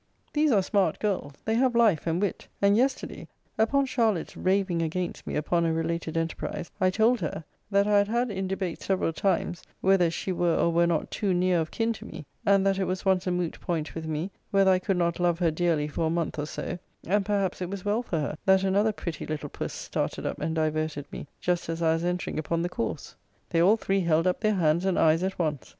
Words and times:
These 0.33 0.51
are 0.51 0.63
smart 0.63 0.97
girls; 0.97 1.33
they 1.45 1.53
have 1.53 1.75
life 1.75 2.07
and 2.07 2.19
wit; 2.19 2.47
and 2.59 2.75
yesterday, 2.75 3.27
upon 3.59 3.85
Charlotte's 3.85 4.35
raving 4.35 4.81
against 4.81 5.27
me 5.27 5.35
upon 5.35 5.63
a 5.63 5.71
related 5.71 6.17
enterprise, 6.17 6.71
I 6.81 6.89
told 6.89 7.19
her, 7.19 7.43
that 7.69 7.85
I 7.85 7.99
had 7.99 8.07
had 8.07 8.31
in 8.31 8.47
debate 8.47 8.81
several 8.81 9.13
times, 9.13 9.61
whether 9.79 10.09
she 10.09 10.31
were 10.31 10.55
or 10.55 10.71
were 10.71 10.87
not 10.87 11.11
too 11.11 11.35
near 11.35 11.59
of 11.59 11.69
kin 11.69 11.93
to 11.93 12.05
me: 12.05 12.25
and 12.47 12.65
that 12.65 12.79
it 12.79 12.85
was 12.85 13.05
once 13.05 13.27
a 13.27 13.31
moot 13.31 13.61
point 13.61 13.93
with 13.93 14.07
me, 14.07 14.31
whether 14.49 14.71
I 14.71 14.79
could 14.79 14.97
not 14.97 15.19
love 15.19 15.37
her 15.37 15.51
dearly 15.51 15.87
for 15.87 16.07
a 16.07 16.09
month 16.09 16.39
or 16.39 16.47
so: 16.47 16.79
and 17.05 17.23
perhaps 17.23 17.61
it 17.61 17.69
was 17.69 17.85
well 17.85 18.01
for 18.01 18.17
her, 18.19 18.37
that 18.45 18.63
another 18.63 18.91
pretty 18.93 19.27
little 19.27 19.49
puss 19.49 19.71
started 19.71 20.25
up, 20.25 20.41
and 20.41 20.55
diverted 20.55 21.05
me, 21.11 21.27
just 21.39 21.69
as 21.69 21.79
I 21.79 21.93
was 21.93 22.03
entering 22.03 22.39
upon 22.39 22.63
the 22.63 22.69
course. 22.69 23.15
They 23.51 23.61
all 23.61 23.77
three 23.77 23.99
held 23.99 24.25
up 24.25 24.39
their 24.39 24.55
hands 24.55 24.83
and 24.83 24.97
eyes 24.97 25.21
at 25.21 25.37
once. 25.37 25.69